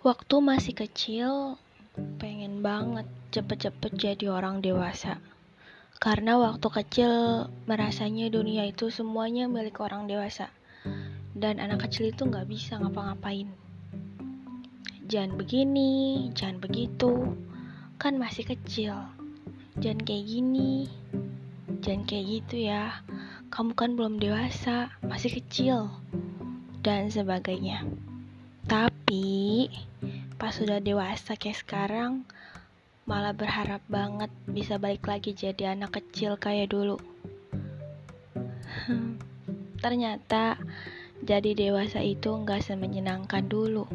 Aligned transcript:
Waktu 0.00 0.40
masih 0.40 0.72
kecil, 0.72 1.60
pengen 2.16 2.64
banget 2.64 3.04
cepet-cepet 3.36 3.92
jadi 4.00 4.32
orang 4.32 4.64
dewasa. 4.64 5.20
Karena 6.00 6.40
waktu 6.40 6.72
kecil 6.72 7.12
merasanya 7.68 8.32
dunia 8.32 8.64
itu 8.64 8.88
semuanya 8.88 9.44
milik 9.44 9.76
orang 9.84 10.08
dewasa. 10.08 10.48
Dan 11.36 11.60
anak 11.60 11.84
kecil 11.84 12.16
itu 12.16 12.24
nggak 12.24 12.48
bisa 12.48 12.80
ngapa-ngapain. 12.80 13.52
Jangan 15.04 15.36
begini, 15.36 16.32
jangan 16.32 16.64
begitu. 16.64 17.36
Kan 18.00 18.16
masih 18.16 18.48
kecil. 18.48 18.96
Jangan 19.76 20.00
kayak 20.00 20.24
gini. 20.24 20.88
Jangan 21.84 22.08
kayak 22.08 22.24
gitu 22.40 22.56
ya. 22.72 23.04
Kamu 23.52 23.76
kan 23.76 24.00
belum 24.00 24.16
dewasa, 24.16 24.96
masih 25.04 25.44
kecil. 25.44 25.92
Dan 26.80 27.12
sebagainya. 27.12 27.84
Tapi 28.64 29.29
pas 30.50 30.58
sudah 30.58 30.82
dewasa 30.82 31.38
kayak 31.38 31.62
sekarang 31.62 32.26
malah 33.06 33.30
berharap 33.30 33.86
banget 33.86 34.34
bisa 34.50 34.82
balik 34.82 35.06
lagi 35.06 35.30
jadi 35.30 35.78
anak 35.78 36.02
kecil 36.02 36.34
kayak 36.42 36.74
dulu. 36.74 36.98
Ternyata 39.78 40.58
jadi 41.22 41.54
dewasa 41.54 42.02
itu 42.02 42.34
nggak 42.34 42.66
semenyenangkan 42.66 43.46
dulu. 43.46 43.86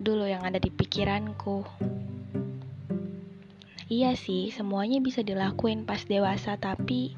Dulu 0.00 0.24
yang 0.24 0.40
ada 0.40 0.56
di 0.56 0.72
pikiranku. 0.72 1.68
Iya 3.92 4.16
sih, 4.16 4.56
semuanya 4.56 5.04
bisa 5.04 5.20
dilakuin 5.20 5.84
pas 5.84 6.00
dewasa, 6.08 6.56
tapi 6.56 7.12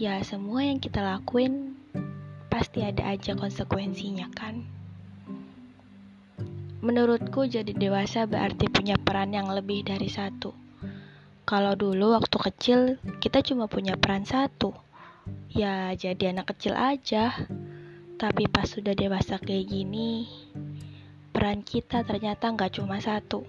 ya 0.00 0.16
semua 0.24 0.64
yang 0.64 0.80
kita 0.80 1.04
lakuin 1.04 1.76
pasti 2.48 2.80
ada 2.80 3.04
aja 3.12 3.36
konsekuensinya 3.36 4.32
kan? 4.32 4.64
Menurutku 6.82 7.46
jadi 7.46 7.70
dewasa 7.70 8.26
berarti 8.26 8.66
punya 8.66 8.98
peran 8.98 9.30
yang 9.30 9.46
lebih 9.46 9.86
dari 9.86 10.10
satu. 10.10 10.50
Kalau 11.46 11.78
dulu 11.78 12.10
waktu 12.18 12.36
kecil 12.50 12.80
kita 13.22 13.38
cuma 13.46 13.70
punya 13.70 13.94
peran 13.94 14.26
satu, 14.26 14.74
ya 15.46 15.94
jadi 15.94 16.34
anak 16.34 16.50
kecil 16.50 16.74
aja. 16.74 17.38
Tapi 18.18 18.50
pas 18.50 18.66
sudah 18.66 18.98
dewasa 18.98 19.38
kayak 19.38 19.70
gini, 19.70 20.26
peran 21.30 21.62
kita 21.62 22.02
ternyata 22.02 22.50
nggak 22.50 22.74
cuma 22.74 22.98
satu. 22.98 23.46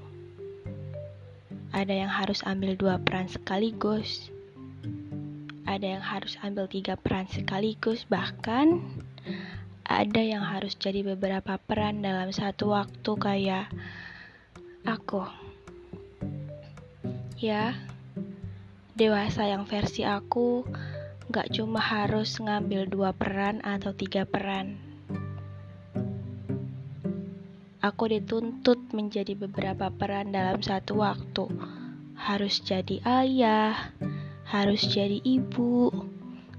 Ada 1.73 2.05
yang 2.05 2.13
harus 2.13 2.45
ambil 2.45 2.77
dua 2.77 3.01
peran 3.01 3.25
sekaligus. 3.25 4.29
Ada 5.65 5.97
yang 5.97 6.05
harus 6.05 6.37
ambil 6.45 6.69
tiga 6.69 6.93
peran 7.01 7.25
sekaligus, 7.33 8.05
bahkan 8.05 8.77
ada 10.01 10.21
yang 10.25 10.41
harus 10.41 10.73
jadi 10.73 11.05
beberapa 11.05 11.61
peran 11.61 12.01
dalam 12.01 12.33
satu 12.33 12.73
waktu 12.73 13.11
kayak 13.21 13.67
aku. 14.87 15.27
Ya, 17.37 17.77
dewasa 18.97 19.45
yang 19.45 19.69
versi 19.69 20.01
aku 20.01 20.65
gak 21.29 21.53
cuma 21.53 21.77
harus 21.83 22.39
ngambil 22.39 22.89
dua 22.89 23.11
peran 23.13 23.61
atau 23.61 23.93
tiga 23.93 24.25
peran. 24.25 24.79
Aku 27.83 28.07
dituntut 28.07 28.79
menjadi 28.95 29.35
beberapa 29.35 29.91
peran 29.91 30.31
dalam 30.31 30.63
satu 30.63 31.03
waktu. 31.03 31.51
Harus 32.15 32.63
jadi 32.63 33.03
ayah, 33.03 33.91
harus 34.47 34.87
jadi 34.87 35.19
ibu, 35.19 35.91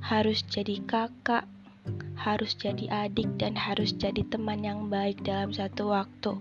harus 0.05 0.45
jadi 0.45 0.85
kakak, 0.85 1.49
harus 2.15 2.55
jadi 2.55 3.11
adik 3.11 3.39
dan 3.39 3.59
harus 3.59 3.95
jadi 3.95 4.23
teman 4.27 4.63
yang 4.63 4.87
baik 4.87 5.23
dalam 5.27 5.51
satu 5.51 5.91
waktu. 5.91 6.39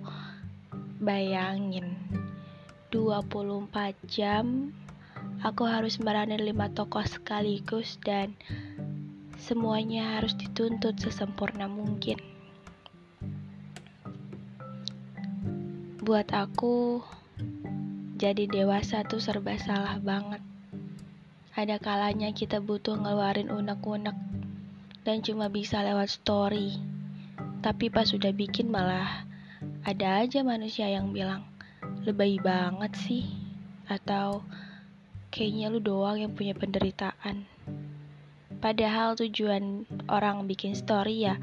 Bayangin, 1.03 1.97
24 2.93 3.97
jam 4.05 4.71
aku 5.43 5.67
harus 5.67 5.99
meranin 5.99 6.39
lima 6.39 6.71
tokoh 6.71 7.03
sekaligus 7.03 7.99
dan 7.99 8.37
semuanya 9.41 10.19
harus 10.19 10.37
dituntut 10.39 10.95
sesempurna 11.01 11.67
mungkin. 11.67 12.21
Buat 16.03 16.31
aku, 16.31 17.03
jadi 18.19 18.47
dewasa 18.47 19.03
tuh 19.03 19.19
serba 19.19 19.59
salah 19.59 19.99
banget. 19.99 20.39
Ada 21.53 21.75
kalanya 21.79 22.31
kita 22.31 22.63
butuh 22.63 22.95
ngeluarin 22.97 23.51
unek-unek 23.51 24.15
dan 25.03 25.23
cuma 25.23 25.51
bisa 25.51 25.83
lewat 25.83 26.09
story. 26.09 26.79
Tapi 27.63 27.87
pas 27.87 28.07
sudah 28.07 28.31
bikin 28.35 28.67
malah 28.71 29.27
ada 29.83 30.23
aja 30.23 30.43
manusia 30.43 30.87
yang 30.87 31.11
bilang, 31.11 31.47
lebay 32.03 32.39
banget 32.39 32.91
sih. 32.99 33.23
Atau 33.87 34.43
kayaknya 35.31 35.71
lu 35.71 35.79
doang 35.79 36.19
yang 36.19 36.31
punya 36.35 36.55
penderitaan. 36.55 37.47
Padahal 38.63 39.19
tujuan 39.19 39.83
orang 40.07 40.47
bikin 40.47 40.71
story 40.71 41.27
ya 41.27 41.35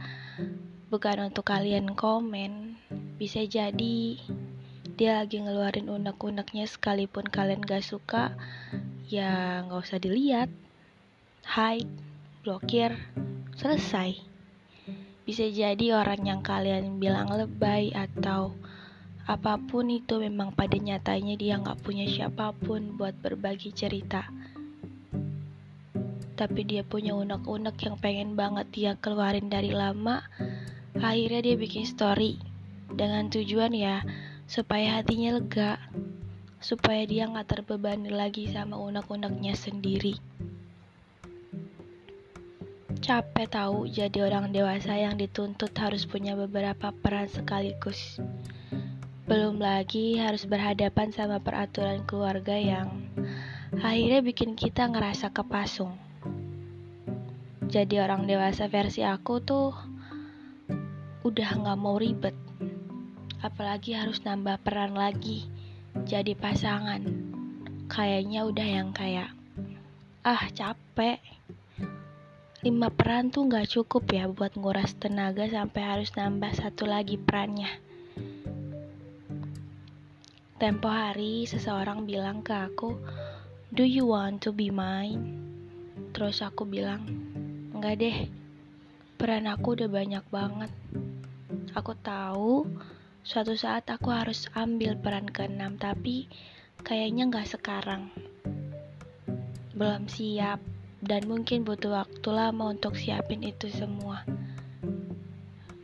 bukan 0.91 1.31
untuk 1.31 1.47
kalian 1.47 1.93
komen. 1.93 2.81
Bisa 3.21 3.45
jadi 3.45 4.17
dia 4.99 5.17
lagi 5.17 5.41
ngeluarin 5.41 5.89
unek-uneknya 5.89 6.65
sekalipun 6.69 7.25
kalian 7.25 7.65
gak 7.65 7.81
suka, 7.81 8.37
ya 9.09 9.65
nggak 9.65 9.81
usah 9.81 10.01
dilihat. 10.01 10.51
Hide, 11.45 11.89
blokir, 12.41 12.97
selesai. 13.61 14.17
Bisa 15.29 15.45
jadi 15.45 15.93
orang 15.93 16.25
yang 16.25 16.41
kalian 16.41 16.97
bilang 16.97 17.29
lebay 17.29 17.93
atau 17.93 18.57
apa 19.29 19.61
pun 19.61 19.93
itu 19.93 20.17
memang 20.17 20.57
pada 20.57 20.81
nyatanya 20.81 21.37
dia 21.37 21.61
nggak 21.61 21.85
punya 21.85 22.09
siapa 22.09 22.57
pun 22.57 22.97
buat 22.97 23.13
berbagi 23.21 23.77
cerita. 23.77 24.25
Tapi 26.33 26.61
dia 26.65 26.81
punya 26.81 27.13
unek-unek 27.13 27.77
yang 27.85 28.01
pengen 28.01 28.33
banget 28.33 28.67
dia 28.73 28.93
keluarin 28.97 29.53
dari 29.53 29.77
lama. 29.77 30.25
Akhirnya 30.97 31.45
dia 31.45 31.57
bikin 31.61 31.85
story 31.85 32.41
dengan 32.89 33.29
tujuan 33.29 33.77
ya 33.77 34.01
supaya 34.49 34.97
hatinya 34.97 35.37
lega, 35.37 35.77
supaya 36.65 37.05
dia 37.05 37.29
nggak 37.29 37.53
terbebani 37.53 38.09
lagi 38.09 38.49
sama 38.49 38.81
unek-uneknya 38.81 39.53
sendiri. 39.53 40.17
Capek 43.01 43.49
tahu 43.49 43.89
jadi 43.89 44.29
orang 44.29 44.53
dewasa 44.53 44.93
yang 44.93 45.17
dituntut 45.17 45.73
harus 45.81 46.05
punya 46.05 46.37
beberapa 46.37 46.93
peran 46.93 47.33
sekaligus. 47.33 48.21
Belum 49.25 49.57
lagi 49.57 50.21
harus 50.21 50.45
berhadapan 50.45 51.09
sama 51.09 51.41
peraturan 51.41 52.05
keluarga 52.05 52.61
yang 52.61 53.09
akhirnya 53.81 54.21
bikin 54.21 54.53
kita 54.53 54.85
ngerasa 54.85 55.33
kepasung. 55.33 55.97
Jadi 57.73 58.05
orang 58.05 58.29
dewasa 58.29 58.69
versi 58.69 59.01
aku 59.01 59.41
tuh 59.41 59.73
udah 61.25 61.51
nggak 61.57 61.81
mau 61.81 61.97
ribet. 61.97 62.37
Apalagi 63.41 63.97
harus 63.97 64.21
nambah 64.21 64.61
peran 64.61 64.93
lagi 64.93 65.49
jadi 66.05 66.37
pasangan. 66.37 67.01
Kayaknya 67.89 68.45
udah 68.45 68.69
yang 68.69 68.93
kayak 68.93 69.33
ah 70.21 70.53
capek 70.53 71.40
lima 72.61 72.93
peran 72.93 73.33
tuh 73.33 73.49
nggak 73.49 73.73
cukup 73.73 74.05
ya 74.13 74.29
buat 74.29 74.53
nguras 74.53 74.93
tenaga 75.01 75.49
sampai 75.49 75.81
harus 75.81 76.13
nambah 76.13 76.53
satu 76.53 76.85
lagi 76.85 77.17
perannya. 77.17 77.73
Tempo 80.61 80.93
hari 80.93 81.49
seseorang 81.49 82.05
bilang 82.05 82.45
ke 82.45 82.53
aku, 82.53 83.01
Do 83.73 83.81
you 83.81 84.13
want 84.13 84.45
to 84.45 84.53
be 84.53 84.69
mine? 84.69 85.41
Terus 86.13 86.45
aku 86.45 86.69
bilang, 86.69 87.09
enggak 87.73 87.97
deh, 87.97 88.29
peran 89.17 89.49
aku 89.49 89.81
udah 89.81 89.89
banyak 89.89 90.25
banget. 90.29 90.73
Aku 91.73 91.97
tahu 91.97 92.69
suatu 93.25 93.57
saat 93.57 93.89
aku 93.89 94.13
harus 94.13 94.53
ambil 94.53 95.01
peran 95.01 95.33
keenam, 95.33 95.81
tapi 95.81 96.29
kayaknya 96.85 97.25
nggak 97.33 97.57
sekarang. 97.57 98.13
Belum 99.73 100.05
siap 100.13 100.61
dan 101.01 101.25
mungkin 101.25 101.65
butuh 101.65 102.05
waktu 102.05 102.29
lama 102.29 102.77
untuk 102.77 102.97
siapin 102.97 103.41
itu 103.41 103.73
semua. 103.73 104.25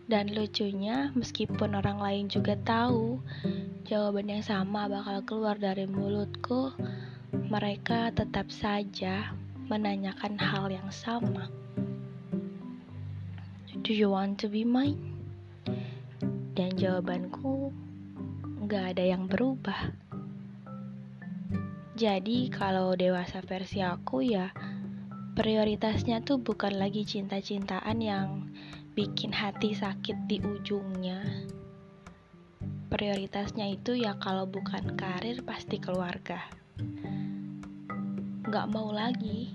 Dan 0.06 0.30
lucunya, 0.36 1.10
meskipun 1.18 1.74
orang 1.74 1.98
lain 1.98 2.24
juga 2.30 2.54
tahu 2.62 3.18
jawaban 3.88 4.30
yang 4.30 4.44
sama 4.44 4.86
bakal 4.86 5.18
keluar 5.26 5.58
dari 5.58 5.88
mulutku, 5.90 6.70
mereka 7.34 8.14
tetap 8.14 8.52
saja 8.54 9.34
menanyakan 9.66 10.38
hal 10.38 10.70
yang 10.70 10.86
sama. 10.94 11.50
Do 13.82 13.90
you 13.90 14.14
want 14.14 14.38
to 14.42 14.46
be 14.46 14.62
mine? 14.62 15.18
Dan 16.54 16.78
jawabanku 16.78 17.74
nggak 18.62 18.94
ada 18.94 19.04
yang 19.10 19.26
berubah. 19.26 19.90
Jadi 21.96 22.52
kalau 22.52 22.94
dewasa 22.94 23.40
versi 23.42 23.80
aku 23.80 24.20
ya 24.20 24.52
prioritasnya 25.36 26.24
tuh 26.24 26.40
bukan 26.40 26.80
lagi 26.80 27.04
cinta-cintaan 27.04 28.00
yang 28.00 28.48
bikin 28.96 29.36
hati 29.36 29.76
sakit 29.76 30.24
di 30.24 30.40
ujungnya. 30.40 31.20
prioritasnya 32.88 33.68
itu 33.68 34.00
ya 34.00 34.16
kalau 34.16 34.48
bukan 34.48 34.96
karir 34.96 35.44
pasti 35.44 35.76
keluarga. 35.76 36.40
Gak 38.48 38.66
mau 38.72 38.88
lagi 38.88 39.52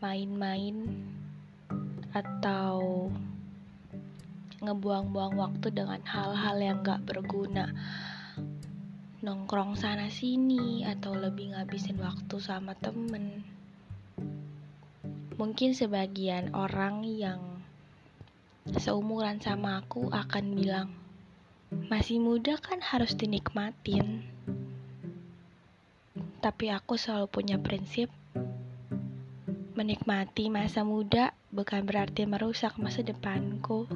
main-main 0.00 1.04
atau 2.16 3.12
ngebuang-buang 4.64 5.36
waktu 5.36 5.68
dengan 5.68 6.00
hal-hal 6.08 6.56
yang 6.56 6.80
gak 6.80 7.04
berguna 7.04 7.68
nongkrong 9.20 9.76
sana 9.76 10.08
sini 10.08 10.88
atau 10.88 11.12
lebih 11.12 11.52
ngabisin 11.52 12.00
waktu 12.00 12.40
sama 12.40 12.72
temen 12.80 13.44
mungkin 15.42 15.74
sebagian 15.74 16.54
orang 16.54 17.02
yang 17.02 17.42
seumuran 18.78 19.42
sama 19.42 19.82
aku 19.82 20.06
akan 20.14 20.54
bilang 20.54 20.94
masih 21.90 22.22
muda 22.22 22.54
kan 22.62 22.78
harus 22.78 23.18
dinikmatin. 23.18 24.22
Tapi 26.38 26.70
aku 26.70 26.94
selalu 26.94 27.26
punya 27.26 27.58
prinsip 27.58 28.06
menikmati 29.74 30.46
masa 30.46 30.86
muda 30.86 31.34
bukan 31.50 31.90
berarti 31.90 32.22
merusak 32.22 32.78
masa 32.78 33.02
depanku. 33.02 33.90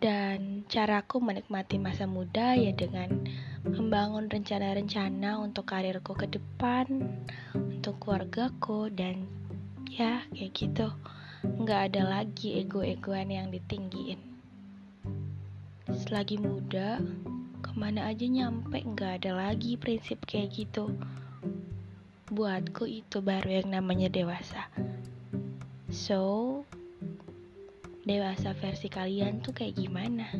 Dan 0.00 0.64
caraku 0.72 1.20
menikmati 1.20 1.76
masa 1.76 2.08
muda 2.08 2.56
ya 2.56 2.72
dengan 2.72 3.28
membangun 3.62 4.26
rencana-rencana 4.26 5.36
untuk 5.36 5.68
karirku 5.68 6.16
ke 6.16 6.32
depan, 6.32 7.12
untuk 7.54 8.00
keluargaku 8.02 8.88
dan 8.90 9.28
ya 9.92 10.24
kayak 10.32 10.52
gitu. 10.56 10.88
Nggak 11.44 11.80
ada 11.92 12.02
lagi 12.08 12.56
ego-egoan 12.64 13.28
yang 13.28 13.52
ditinggiin. 13.52 14.20
Selagi 15.92 16.40
muda, 16.40 16.96
ke 17.60 17.70
mana 17.76 18.08
aja 18.08 18.24
nyampe 18.24 18.80
nggak 18.80 19.20
ada 19.20 19.36
lagi 19.36 19.76
prinsip 19.76 20.24
kayak 20.24 20.56
gitu. 20.56 20.96
Buatku 22.32 22.88
itu 22.88 23.20
baru 23.20 23.60
yang 23.60 23.76
namanya 23.76 24.08
dewasa. 24.08 24.72
So, 25.92 26.64
dewasa 28.08 28.56
versi 28.56 28.88
kalian 28.88 29.44
tuh 29.44 29.52
kayak 29.52 29.76
gimana? 29.76 30.32